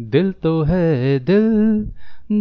दिल 0.00 0.32
तो 0.32 0.62
है 0.62 1.18
दिल 1.18 1.48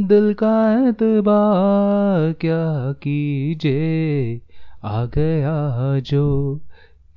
दिल 0.08 0.34
का 0.34 0.90
एतबार 0.90 2.34
क्या 2.34 2.92
कीजिए? 2.92 4.42
आ 4.84 5.06
गया 5.06 6.00
जो 6.00 6.60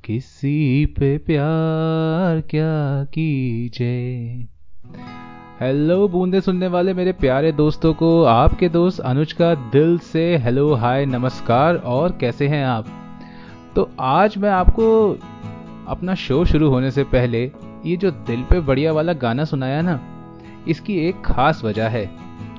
किसी 0.04 0.86
पे 0.86 1.18
प्यार 1.18 2.40
क्या 2.40 3.04
कीजिए? 3.04 4.34
हेलो, 5.60 6.08
बूंदे 6.08 6.40
सुनने 6.40 6.66
वाले 6.66 6.94
मेरे 6.94 7.12
प्यारे 7.12 7.52
दोस्तों 7.52 7.94
को, 7.94 8.22
आपके 8.22 8.68
दोस्त 8.68 9.00
अनुज 9.00 9.32
का 9.32 9.54
दिल 9.54 9.98
से 9.98 10.36
हेलो, 10.36 10.74
हाय, 10.74 11.06
नमस्कार, 11.06 11.76
और 11.76 12.18
कैसे 12.20 12.48
हैं 12.48 12.64
आप? 12.64 12.86
तो 13.76 13.90
आज 14.00 14.38
मैं 14.38 14.50
आपको 14.50 15.18
अपना 15.88 16.14
शो 16.14 16.44
शुरू 16.44 16.68
होने 16.68 16.90
से 16.90 17.04
पहले 17.04 17.52
ये 17.86 17.96
जो 17.96 18.10
दिल 18.10 18.42
पे 18.42 18.60
बढ़िया 18.60 18.92
वाला 18.92 19.12
गाना 19.12 19.44
सुनाया 19.44 19.82
ना 19.82 20.11
इसकी 20.68 20.98
एक 20.98 21.22
खास 21.24 21.62
वजह 21.64 21.88
है, 21.88 22.04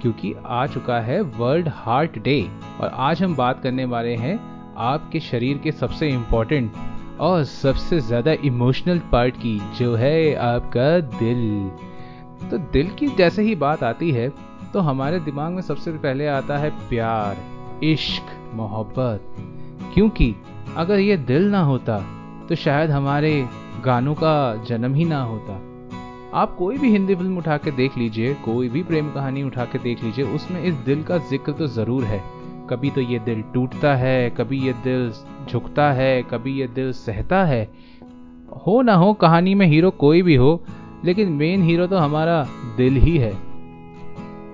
क्योंकि 0.01 0.33
आ 0.45 0.65
चुका 0.67 0.99
है 1.01 1.19
वर्ल्ड 1.21 1.67
हार्ट 1.75 2.17
डे 2.19 2.41
और 2.81 2.91
आज 2.93 3.21
हम 3.23 3.35
बात 3.35 3.61
करने 3.63 3.85
वाले 3.85 4.15
हैं 4.15 4.39
आपके 4.81 5.19
शरीर 5.21 5.57
के 5.57 5.71
सबसे 5.71 6.09
इम्पोर्टेंट 6.09 6.73
और 7.21 7.43
सबसे 7.45 7.99
ज़्यादा 8.01 8.31
इमोशनल 8.45 8.99
पार्ट 9.11 9.35
की, 9.35 9.59
जो 9.77 9.95
है 9.95 10.35
आपका 10.35 10.99
दिल। 10.99 11.69
तो 12.49 12.57
दिल 12.73 12.89
की 12.89 13.07
जैसे 13.17 13.41
ही 13.41 13.55
बात 13.57 13.83
आती 13.83 14.11
है 14.11 14.29
तो 14.73 14.79
हमारे 14.81 15.19
दिमाग 15.21 15.51
में 15.51 15.61
सबसे 15.61 15.91
पहले 15.93 16.27
आता 16.27 16.57
है 16.57 16.69
प्यार, 16.89 17.37
इश्क, 17.83 18.35
मोहब्बत। 18.53 19.35
क्योंकि 19.93 20.33
अगर 20.77 20.99
ये 20.99 21.17
दिल 21.19 21.49
ना 21.51 21.61
होता 21.63 21.99
तो 22.49 22.55
शायद 22.55 22.91
हमारे 22.91 23.31
गानों 23.85 24.13
का 24.15 24.63
जन्म 24.65 24.93
ही 24.93 25.05
ना 25.05 25.21
होता। 25.23 25.59
आप 26.33 26.55
कोई 26.57 26.77
भी 26.77 26.89
हिंदी 26.91 27.15
फ़िल्म 27.15 27.37
उठा 27.37 27.57
के 27.57 27.71
देख 27.71 27.97
लीजिए, 27.97 28.33
कोई 28.35 28.69
भी 28.69 28.81
प्रेम 28.83 29.11
कहानी 29.13 29.43
उठा 29.43 29.65
के 29.65 29.79
देख 29.79 30.03
लीजिए, 30.03 30.25
उसमें 30.25 30.63
इस 30.63 30.73
दिल 30.75 31.03
का 31.03 31.17
ज़िक्र 31.29 31.51
तो 31.51 31.67
ज़रूर 31.67 32.03
है। 32.03 32.21
कभी 32.69 32.89
तो 32.91 33.01
ये 33.01 33.19
दिल 33.19 33.41
टूटता 33.53 33.93
है, 33.95 34.29
कभी 34.29 34.59
ये 34.59 34.73
दिल 34.73 35.11
झुकता 35.49 35.91
है, 35.91 36.23
कभी 36.23 36.53
ये 36.53 36.67
दिल 36.67 36.91
सहता 36.91 37.43
है। 37.45 37.63
हो 38.67 38.81
ना 38.81 38.95
हो, 38.95 39.13
कहानी 39.13 39.55
में 39.55 39.65
हीरो 39.67 39.91
कोई 39.91 40.21
भी 40.21 40.35
हो, 40.35 40.63
लेकिन 41.05 41.31
मेन 41.31 41.63
हीरो 41.63 41.87
तो 41.87 41.97
हमारा 41.97 42.41
दिल 42.77 42.95
ही 42.95 43.17
है। 43.17 43.31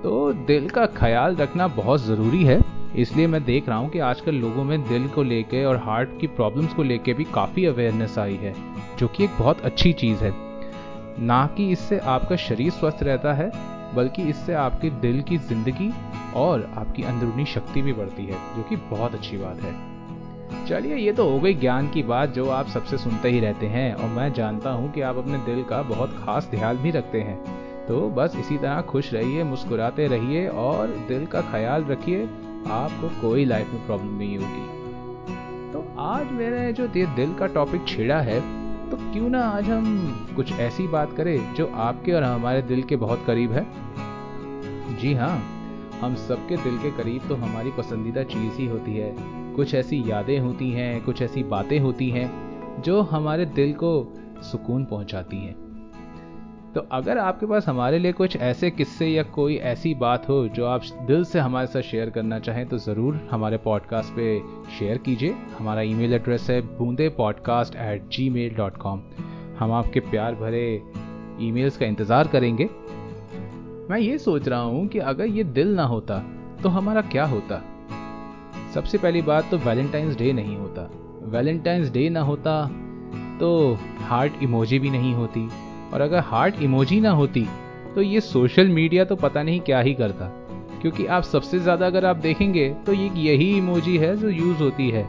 तो 0.04 0.34
दिल 0.48 0.70
का 0.70 0.86
ख्याल 0.86 1.36
रखना 1.36 1.68
बहुत 1.68 2.02
ज़रूरी 2.02 2.44
है, 2.44 2.62
इसलिए 2.96 3.28
मैं 3.28 3.44
देख 3.44 3.70
रहा 3.70 3.78
हूँ 3.78 3.90
कि 3.90 4.00
आजकल 4.00 4.36
लोगों 4.36 4.64
में 4.64 4.82
दिल 4.84 5.08
को 5.08 5.24
लेके 5.24 5.64
और 5.66 5.78
हार्ट 5.78 6.20
की 6.22 6.28
प्रॉब्लम्स 6.28 6.74
को 6.74 6.84
लेके 6.84 7.14
भी 7.14 7.24
काफ़ी 7.24 7.66
अवेयरनेस 7.66 8.18
आई 8.20 8.36
है, 8.36 8.54
जो 9.00 9.08
कि 9.08 9.24
एक 9.24 9.40
बहुत 9.40 9.62
अच्छी 9.62 9.94
चीज़ 9.94 10.24
है। 10.24 10.49
ना 11.20 11.46
कि 11.58 11.72
इससे 11.72 12.00
आपका 12.00 12.36
शरीर 12.36 12.72
स्वस्थ 12.72 13.04
रहता 13.04 13.34
है, 13.34 13.52
बल्कि 13.96 14.22
इससे 14.22 14.54
आपके 14.54 14.90
दिल 14.90 15.22
की 15.22 15.38
ज़िंदगी 15.38 15.92
और 16.36 16.72
आपकी 16.78 17.04
अंदरूनी 17.04 17.46
शक्ति 17.46 17.82
भी 17.82 17.94
बढ़ती 17.94 18.26
है, 18.26 18.56
जो 18.56 18.64
कि 18.64 18.76
बहुत 18.76 19.14
अच्छी 19.14 19.38
बात 19.38 19.62
है। 19.62 19.74
चलिए, 20.68 20.96
ये 20.96 21.12
तो 21.12 21.30
हो 21.30 21.40
गई 21.40 21.54
ज्ञान 21.54 21.90
की 21.90 22.04
बात 22.04 22.30
जो 22.30 22.50
आप 22.50 22.68
सबसे 22.68 22.98
सुनते 22.98 23.30
ही 23.30 23.40
रहते 23.40 23.66
हैं, 23.66 23.94
और 23.94 24.10
मैं 24.10 24.34
जानता 24.34 24.70
हूँ 24.70 24.92
कि 24.92 25.02
आप 25.02 25.18
अपने 25.18 25.38
दिल 25.38 25.64
का 25.64 25.82
बहुत 25.82 26.10
खास 26.26 26.48
ध्यान 26.52 26.78
भी 26.78 26.92
रखते 26.92 27.22
हैं। 27.22 27.38
तो 27.88 28.10
बस 28.10 28.36
इसी 28.36 28.58
तरह 28.58 28.82
खुश 28.82 29.14
रहिए, 29.14 29.44
मुस्कुराते 29.44 30.08
रहिए, 30.08 30.48
और 30.48 30.88
दिल 30.88 31.26
का 31.26 31.42
ख्याल 31.42 31.84
रखिए, 31.84 32.24
आपको 32.68 33.22
कोई 33.22 33.46
लाइफ 33.46 33.74
में 33.74 33.86
प्रॉब्लम 33.86 34.18
नहीं 34.18 34.38
होगी। 34.38 35.74
तो 35.74 35.96
आज 36.00 36.32
मैंने 36.32 36.74
जो 36.74 36.88
दिल 36.88 37.34
का 37.34 37.48
टॉपिक 37.48 37.88
छेड़ा 37.88 38.20
है 38.20 38.59
तो 38.92 38.98
क्यों 38.98 39.30
ना 39.30 39.50
आज 39.50 39.70
हम 39.70 39.86
कुछ 40.36 40.52
ऐसी 40.52 40.88
बात 40.88 41.14
करें 41.14 41.54
जो 41.54 41.68
आपके 41.68 42.12
और 42.12 42.24
हमारे 42.24 42.62
दिल 42.62 42.84
के 42.84 42.96
बहुत 42.96 43.24
करीब 43.28 43.52
है? 43.52 43.68
जी 44.98 45.14
हाँ 45.14 45.44
हम 46.02 46.16
सबके 46.16 46.58
दिल 46.58 46.78
के 46.78 46.92
करीब 46.92 47.22
तो 47.28 47.36
हमारी 47.36 47.72
पसंदीदा 47.72 48.24
चीज़ 48.24 48.54
ही 48.54 48.66
होती 48.66 48.94
है। 48.94 49.16
कुछ 49.54 49.74
ऐसी 49.74 50.04
यादें 50.08 50.40
होती 50.40 50.72
हैं, 50.72 51.04
कुछ 51.04 51.22
ऐसी 51.22 51.44
बातें 51.44 51.80
होती 51.80 52.10
हैं, 52.10 52.30
जो 52.82 53.02
हमारे 53.02 53.46
दिल 53.46 53.74
को 53.74 54.14
सुकून 54.42 54.86
पहुंचाती 54.86 55.38
हैं। 55.38 55.69
तो 56.76 56.82
अगर 56.92 57.18
आपके 57.18 57.46
पास 57.46 57.68
हमारे 57.68 58.00
लिए 58.00 58.12
कुछ 58.12 58.36
ऐसे 58.38 58.70
किस्से 58.72 59.08
या 59.08 59.24
कोई 59.36 59.56
ऐसी 59.68 59.94
बात 59.96 60.28
हो 60.30 60.48
जो 60.48 60.66
आप 60.66 60.82
दिल 61.08 61.24
से 61.26 61.40
हमारे 61.40 61.68
साथ 61.68 61.82
शेयर 61.82 62.10
करना 62.10 62.40
चाहें 62.40 62.66
तो 62.70 62.78
ज़रूर 62.78 63.16
हमारे 63.32 63.58
पॉडकास्ट 63.58 64.14
पे 64.16 64.40
शेयर 64.78 64.98
कीजिए। 64.98 65.36
हमारा 65.58 65.82
ईमेल 65.82 66.14
एड्रेस 66.14 66.50
है 66.50 66.60
Boonde 66.78 67.08
podcast 67.10 67.76
at 67.76 68.08
gmail 68.30 68.54
dot 68.56 68.78
com 68.78 69.02
हम 69.60 69.72
आपके 69.72 70.00
प्यार 70.00 70.36
भरे 70.36 70.62
ईमेल्स 71.42 71.78
का 71.78 71.86
इंतज़ार 71.86 72.28
करेंगे। 72.28 72.70
मैं 73.90 74.00
ये 74.00 74.18
सोच 74.18 74.48
रहा 74.48 74.62
हूँ 74.62 74.88
कि 74.88 75.00
अगर 75.00 75.26
ये 75.28 75.44
दिल 75.44 75.74
ना 75.76 75.84
होता 75.84 76.18
तो 76.64 76.70
हमारा 76.70 77.02
क्या 77.02 77.26
होता? 77.26 77.62
सबसे 78.74 78.98
पहली 78.98 79.22
बात 79.22 79.50
तो 79.52 79.58
वैलेंटाइंस 79.58 80.18
डे 80.18 80.32
नहीं 80.34 80.58
होता। 80.58 80.90
वैलेंटाइंस 81.32 81.92
डे 81.92 82.08
ना 82.10 82.22
होता 82.22 82.54
तो 83.40 83.78
हार्ट 84.02 84.44
इमोजी 84.44 84.80
भी 84.80 84.90
नहीं 84.90 85.14
होती। 85.14 85.48
और 85.94 86.02
अगर 86.02 86.20
हार्ट 86.26 86.62
इमोजी 86.62 87.00
ना 87.00 87.12
होती 87.12 87.48
तो 87.96 88.02
ये 88.02 88.22
सोशल 88.22 88.68
मीडिया 88.70 89.06
तो 89.06 89.16
पता 89.16 89.44
नहीं 89.44 89.60
क्या 89.62 89.80
ही 89.80 89.94
करता। 89.94 90.26
क्योंकि 90.82 91.06
आप 91.08 91.24
सबसे 91.24 91.60
ज़्यादा 91.60 91.86
अगर 91.88 92.06
आप 92.06 92.18
देखेंगे 92.18 92.70
तो 92.86 92.94
ये 92.94 93.10
यही 93.22 93.52
इमोजी 93.58 93.98
है 93.98 94.16
जो 94.18 94.30
यूज़ 94.30 94.60
होती 94.60 94.90
है। 94.90 95.08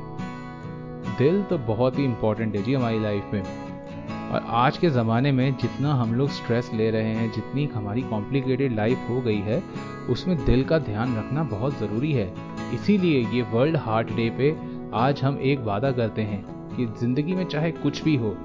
दिल 1.18 1.42
तो 1.42 1.58
बहुत 1.66 1.98
ही 1.98 2.04
इंपॉर्टेंट 2.04 2.56
है 2.56 2.62
जी 2.62 2.74
हमारी 2.74 3.00
लाइफ 3.00 3.30
में। 3.32 3.42
और 4.30 4.44
आज 4.56 4.78
के 4.78 4.88
ज़माने 4.90 5.32
में 5.32 5.56
जितना 5.56 5.92
हम 5.94 6.14
लोग 6.14 6.28
स्ट्रेस 6.30 6.70
ले 6.74 6.90
रहे 6.90 7.14
हैं, 7.14 7.30
जितनी 7.32 7.64
हमारी 7.74 8.02
कॉम्प्लिकेटेड 8.02 8.74
लाइफ 8.76 9.06
हो 9.10 9.20
गई 9.20 9.40
है, 9.40 9.62
उसमें 10.10 10.36
दिल 10.44 10.62
का 10.64 10.78
ध्यान 10.80 11.16
रखना 11.16 11.42
बहुत 11.50 11.78
ज़रूरी 11.78 12.12
है। 12.12 12.32
इसीलिए 12.74 13.24
ये 13.34 13.42
वर्ल्ड 13.52 13.76
हार्ट 13.76 14.12
डे 14.12 14.28
पे 14.38 14.54
आज 14.96 15.22
हम 15.22 15.38
एक 15.42 15.60
वादा 15.60 15.90
करते 15.92 16.22
हैं 16.22 16.44
कि 16.76 16.86
ज़िंदगी 17.00 17.34
में 17.34 17.44
चाहे 17.44 17.70
कुछ 17.72 18.02
भी 18.04 18.16
हो, 18.16 18.36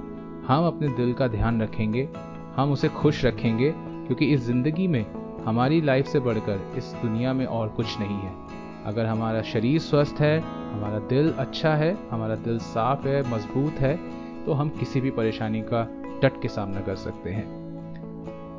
हम 0.48 0.66
अपने 0.66 0.88
दिल 0.98 1.14
का 1.14 1.28
ध्यान 1.28 1.62
रखेंगे 1.62 2.08
हम 2.56 2.72
उसे 2.72 2.90
खुश 2.90 3.24
रखेंगे, 3.26 3.72
क्योंकि 3.76 4.26
इस 4.26 4.42
ज़िंदगी 4.42 4.88
में 4.88 5.06
हमारी 5.46 5.82
लाइफ 5.82 6.08
से 6.08 6.20
बढ़कर 6.20 6.74
इस 6.78 6.94
दुनिया 7.02 7.34
में 7.34 7.46
और 7.46 7.70
कुछ 7.70 8.00
नहीं 8.00 8.18
है। 8.18 8.34
अगर 8.86 9.06
हमारा 9.06 9.42
शरीर 9.44 9.80
स्वस्थ 9.80 10.22
है, 10.22 10.40
हमारा 10.40 11.00
दिल 11.00 11.32
अच्छा 11.32 11.74
है, 11.76 11.98
हमारा 12.12 12.36
दिल 12.38 12.60
साफ़ 12.60 13.08
है, 13.08 13.22
मज़बूत 13.32 13.80
है 13.80 13.96
तो 14.46 14.54
हम 14.54 14.70
किसी 14.70 15.02
भी 15.02 15.12
परेशानी 15.12 15.62
का 15.64 15.84
डट 16.24 16.42
के 16.42 16.48
सामना 16.48 16.82
कर 16.82 16.96
सकते 16.96 17.30
हैं। 17.30 17.46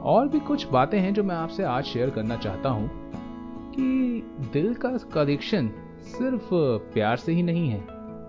और 0.04 0.28
भी 0.28 0.40
कुछ 0.40 0.66
बातें 0.70 0.98
हैं 1.00 1.12
जो 1.14 1.22
मैं 1.24 1.36
आपसे 1.36 1.64
आज 1.64 1.84
शेयर 1.84 2.10
करना 2.10 2.36
चाहता 2.36 2.68
हूँ, 2.68 2.90
कि 3.72 4.50
दिल 4.52 4.74
का 4.74 4.90
कनेक्शन 5.14 5.70
सिर्फ़ 6.08 6.48
प्यार 6.94 7.16
से 7.16 7.32
ही 7.32 7.42
नहीं 7.42 7.68
है, 7.68 7.80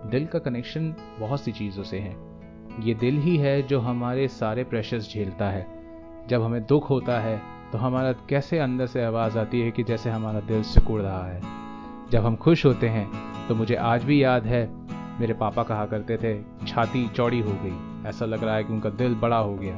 दिल 0.09 0.25
का 0.25 0.39
कनेक्शन 0.39 0.93
बहुत 1.19 1.41
सी 1.41 1.51
चीज़ों 1.51 1.83
से 1.83 1.99
है। 1.99 2.15
ये 2.79 2.93
दिल 2.93 3.17
ही 3.17 3.35
है 3.37 3.61
जो 3.61 3.79
हमारे 3.79 4.27
सारे 4.27 4.63
प्रेशर्स 4.63 5.11
झेलता 5.13 5.49
है। 5.49 5.65
जब 6.29 6.41
हमें 6.41 6.61
दुख 6.65 6.89
होता 6.89 7.19
है 7.19 7.41
तो 7.71 7.77
हमारा 7.77 8.11
कैसे 8.29 8.59
अंदर 8.59 8.87
से 8.87 9.03
आवाज़ 9.03 9.37
आती 9.39 9.61
है 9.61 9.71
कि 9.71 9.83
जैसे 9.83 10.09
हमारा 10.09 10.39
दिल 10.39 10.61
सिकुड़ 10.63 11.01
रहा 11.01 11.25
है। 11.27 11.41
जब 12.11 12.25
हम 12.25 12.35
खुश 12.35 12.65
होते 12.65 12.89
हैं 12.89 13.09
तो 13.47 13.55
मुझे 13.55 13.75
आज 13.75 14.03
भी 14.03 14.23
याद 14.23 14.45
है, 14.45 14.69
मेरे 15.19 15.33
पापा 15.33 15.63
कहा 15.63 15.85
करते 15.85 16.17
थे, 16.17 16.67
छाती 16.67 17.07
चौड़ी 17.07 17.39
हो 17.39 17.57
गई। 17.63 18.07
ऐसा 18.09 18.25
लग 18.25 18.43
रहा 18.43 18.55
है 18.55 18.63
कि 18.63 18.73
उनका 18.73 18.89
दिल 18.89 19.15
बड़ा 19.15 19.37
हो 19.37 19.55
गया। 19.55 19.75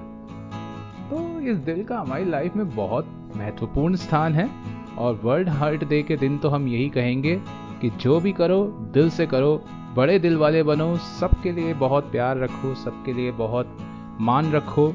तो 1.09 1.39
इस 1.41 1.57
दिल 1.57 1.83
का 1.83 1.99
हमारी 1.99 2.25
लाइफ 2.25 2.55
में 2.55 2.75
बहुत 2.75 3.07
महत्वपूर्ण 3.37 3.95
स्थान 3.95 4.33
है, 4.33 4.49
और 4.97 5.19
वर्ल्ड 5.23 5.49
हार्ट 5.49 5.83
डे 5.83 6.01
के 6.03 6.17
दिन 6.17 6.37
तो 6.37 6.49
हम 6.49 6.67
यही 6.67 6.89
कहेंगे 6.89 7.35
कि 7.81 7.89
जो 7.89 8.19
भी 8.19 8.31
करो, 8.31 8.63
दिल 8.93 9.09
से 9.09 9.27
करो 9.27 9.61
बड़े 9.99 10.19
दिल 10.19 10.37
वाले 10.37 10.63
बनो, 10.63 10.97
सबके 10.97 11.51
लिए 11.51 11.73
बहुत 11.73 12.11
प्यार 12.11 12.37
रखो, 12.37 12.75
सबके 12.75 13.13
लिए 13.13 13.31
बहुत 13.31 13.77
मान 14.21 14.51
रखो 14.51 14.93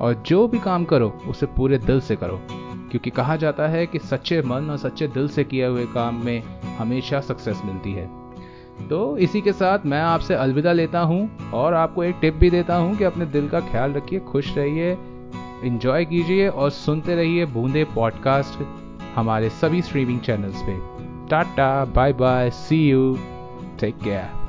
और 0.00 0.22
जो 0.26 0.48
भी 0.48 0.58
काम 0.58 0.84
करो, 0.84 1.20
उसे 1.28 1.46
पूरे 1.46 1.78
दिल 1.78 2.00
से 2.00 2.16
करो। 2.16 2.40
क्योंकि 2.90 3.10
कहा 3.10 3.36
जाता 3.36 3.66
है 3.66 3.86
कि 3.86 3.98
सच्चे 3.98 4.42
मन 4.42 4.70
और 4.70 4.76
सच्चे 4.76 5.08
दिल 5.08 5.28
से 5.28 5.44
किए 5.44 5.66
हुए 5.66 5.84
काम 5.86 6.24
में 6.24 6.42
हमेशा 6.78 7.20
सक्सेस 7.20 7.62
मिलती 7.64 7.92
है। 7.92 8.08
तो 8.88 9.16
इसी 9.16 9.40
के 9.40 9.52
साथ 9.52 9.78
मैं 9.86 10.00
आपसे 10.00 10.34
अलविदा 10.34 10.72
लेता 10.72 11.00
हूँ 11.00 11.50
और 11.50 11.74
आपको 11.74 12.04
एक 12.04 12.16
टिप 12.20 12.34
भी 12.34 12.50
देता 12.50 12.76
हूँ 12.76 12.96
कि 12.96 13.04
अपने 13.04 13.26
दिल 13.26 13.48
का 13.48 13.60
ख्याल 13.60 13.92
रखिए, 13.92 14.18
खुश 14.20 14.56
रहिए 14.56 14.98
इंजॉय 15.64 16.04
कीजिए 16.04 16.48
और 16.48 16.70
सुनते 16.70 17.14
रहिए 17.14 17.46
बूंदे 17.46 17.84
पॉडकास्ट 17.84 18.66
हमारे 19.16 19.50
सभी 19.50 19.82
स्ट्रीमिंग 19.82 20.20
चैनल्स 20.20 20.62
पे। 20.62 20.78
Tata 21.28 21.84
bye 21.84 22.12
bye 22.12 22.50
see 22.50 22.90
you 22.90 23.18
take 23.80 23.94
care 23.94 24.45